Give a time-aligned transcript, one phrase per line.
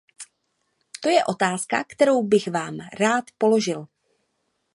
[1.03, 3.87] To je otázka, kterou bych vám rád položil.